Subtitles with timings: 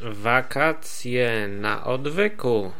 [0.00, 2.72] Wakacje na odwyku.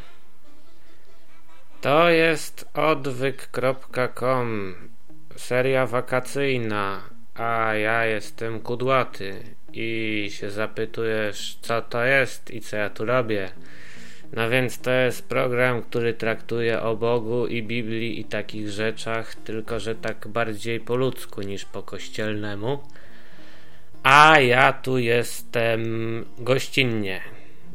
[1.81, 4.75] To jest odwyk.com,
[5.37, 7.01] seria wakacyjna,
[7.35, 9.43] a ja jestem kudłaty
[9.73, 13.51] i się zapytujesz, co to jest i co ja tu robię.
[14.33, 19.81] No więc to jest program, który traktuje o Bogu i Biblii i takich rzeczach, tylko
[19.81, 22.79] że tak bardziej po ludzku niż po kościelnemu.
[24.03, 27.21] A ja tu jestem gościnnie,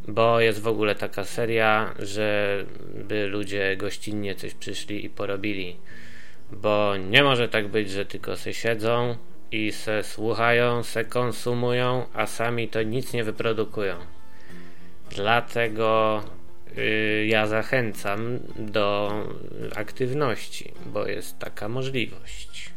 [0.07, 5.75] bo jest w ogóle taka seria, żeby ludzie gościnnie coś przyszli i porobili.
[6.51, 9.17] Bo nie może tak być, że tylko se siedzą
[9.51, 13.95] i se słuchają, se konsumują, a sami to nic nie wyprodukują.
[15.09, 16.23] Dlatego
[17.27, 19.13] ja zachęcam do
[19.75, 22.69] aktywności, bo jest taka możliwość.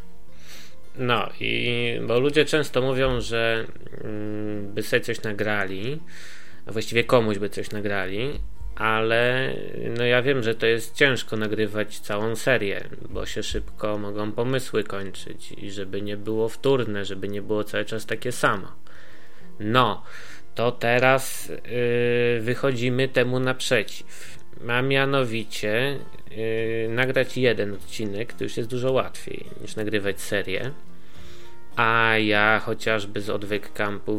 [0.99, 3.67] No i bo ludzie często mówią, że
[4.05, 6.01] mm, by sobie coś nagrali,
[6.67, 8.41] a właściwie komuś by coś nagrali,
[8.79, 9.55] ale
[9.97, 14.85] no ja wiem, że to jest ciężko nagrywać całą serię, bo się szybko mogą pomysły
[14.85, 18.69] kończyć i żeby nie było wtórne, żeby nie było cały czas takie samo.
[19.61, 20.03] No,
[20.55, 24.39] to teraz yy, wychodzimy temu naprzeciw.
[24.69, 25.99] A mianowicie
[26.31, 30.71] yy, nagrać jeden odcinek to już jest dużo łatwiej niż nagrywać serię.
[31.79, 33.71] A ja chociażby z odwyk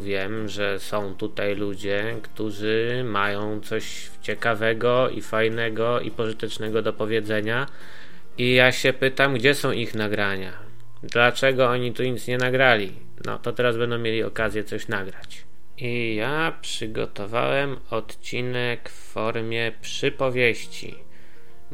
[0.02, 7.68] wiem, że są tutaj ludzie, którzy mają coś ciekawego i fajnego i pożytecznego do powiedzenia.
[8.38, 10.54] I ja się pytam, gdzie są ich nagrania?
[11.04, 12.92] Dlaczego oni tu nic nie nagrali?
[13.26, 15.49] No to teraz będą mieli okazję coś nagrać.
[15.82, 20.96] I ja przygotowałem odcinek w formie przypowieści,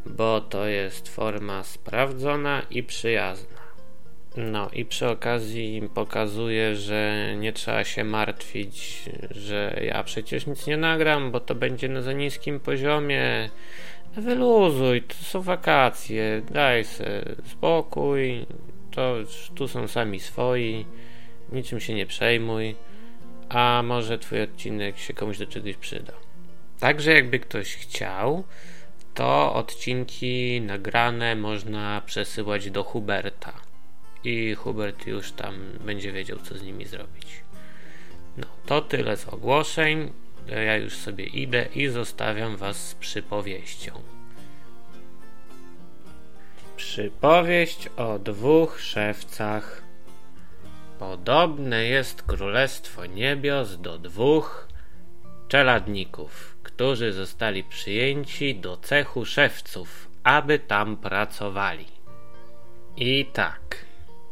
[0.06, 3.66] bo to jest forma sprawdzona i przyjazna.
[4.36, 10.76] No i przy okazji pokazuję, że nie trzeba się martwić, że ja przecież nic nie
[10.76, 13.50] nagram, bo to będzie na za niskim poziomie.
[14.16, 18.46] Wyluzuj, to są wakacje, daj sobie spokój,
[18.90, 19.16] to
[19.54, 20.84] tu są sami swoi,
[21.52, 22.74] niczym się nie przejmuj,
[23.48, 26.12] a może twój odcinek się komuś do czegoś przyda.
[26.80, 28.44] Także jakby ktoś chciał,
[29.14, 33.52] to odcinki nagrane można przesyłać do Huberta
[34.24, 35.54] i Hubert już tam
[35.84, 37.26] będzie wiedział, co z nimi zrobić.
[38.36, 40.12] No, to tyle z ogłoszeń.
[40.48, 43.92] Ja już sobie idę i zostawiam Was z przypowieścią.
[46.76, 49.85] Przypowieść o dwóch szewcach.
[50.98, 54.68] Podobne jest królestwo niebios do dwóch
[55.48, 61.86] czeladników, którzy zostali przyjęci do cechu szewców, aby tam pracowali.
[62.96, 63.84] I tak.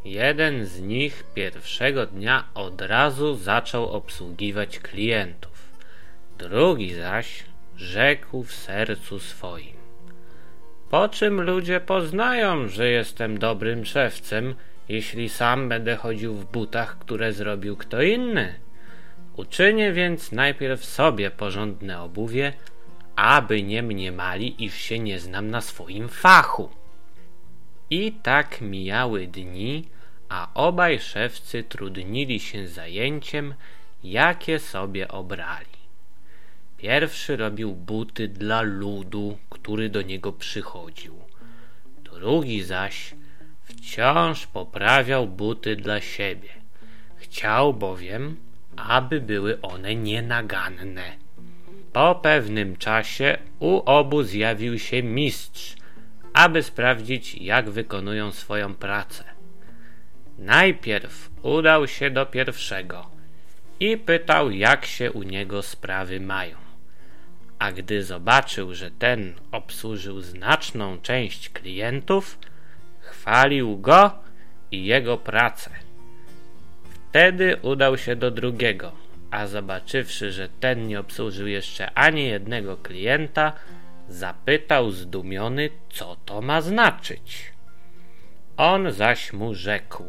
[0.05, 5.69] Jeden z nich pierwszego dnia od razu zaczął obsługiwać klientów.
[6.39, 7.45] Drugi zaś
[7.77, 9.77] rzekł w sercu swoim:
[10.91, 14.55] Po czym ludzie poznają, że jestem dobrym szewcem,
[14.89, 18.55] jeśli sam będę chodził w butach, które zrobił kto inny?
[19.37, 22.53] Uczynię więc najpierw sobie porządne obuwie,
[23.17, 26.71] aby nie mniemali, iż się nie znam na swoim fachu.
[27.91, 29.89] I tak mijały dni,
[30.29, 33.55] a obaj szewcy trudnili się zajęciem,
[34.05, 35.67] jakie sobie obrali.
[36.77, 41.15] Pierwszy robił buty dla ludu, który do niego przychodził.
[41.99, 43.15] Drugi zaś
[43.85, 46.49] wciąż poprawiał buty dla siebie.
[47.17, 48.37] Chciał bowiem,
[48.77, 51.13] aby były one nienaganne.
[51.93, 55.77] Po pewnym czasie u obu zjawił się mistrz,
[56.33, 59.25] aby sprawdzić, jak wykonują swoją pracę.
[60.39, 63.11] Najpierw udał się do pierwszego
[63.81, 66.57] i pytał, jak się u niego sprawy mają.
[67.59, 72.39] A gdy zobaczył, że ten obsłużył znaczną część klientów,
[73.05, 74.11] chwalił go
[74.71, 75.71] i jego pracę.
[77.09, 78.93] Wtedy udał się do drugiego,
[79.31, 83.53] a zobaczywszy, że ten nie obsłużył jeszcze ani jednego klienta,
[84.09, 87.53] zapytał zdumiony, co to ma znaczyć.
[88.57, 90.05] On zaś mu rzekł: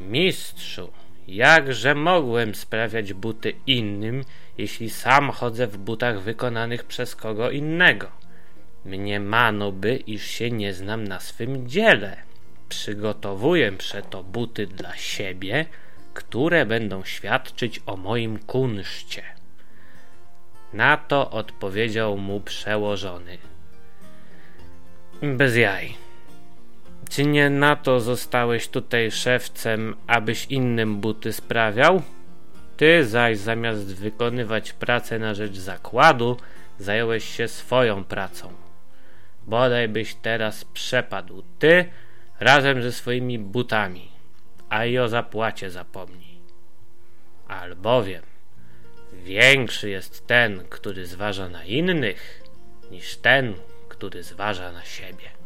[0.00, 0.92] Mistrzu,
[1.26, 4.24] jakże mogłem sprawiać buty innym,
[4.58, 8.21] jeśli sam chodzę w butach wykonanych przez kogo innego?
[8.84, 12.16] Mniemano by, iż się nie znam na swym dziele.
[12.68, 15.66] Przygotowuję przeto buty dla siebie,
[16.14, 19.22] które będą świadczyć o moim kunszcie.
[20.72, 23.38] Na to odpowiedział mu przełożony.
[25.22, 25.94] Bez jaj.
[27.10, 32.02] Czy nie na to zostałeś tutaj szewcem, abyś innym buty sprawiał?
[32.76, 36.36] Ty zaś zamiast wykonywać pracę na rzecz zakładu,
[36.78, 38.52] zająłeś się swoją pracą.
[39.46, 41.84] Bodaj byś teraz przepadł ty
[42.40, 44.12] razem ze swoimi butami,
[44.68, 46.40] a i o zapłacie zapomnij.
[47.48, 48.22] Albowiem
[49.12, 52.42] większy jest ten, który zważa na innych,
[52.90, 53.54] niż ten,
[53.88, 55.41] który zważa na siebie.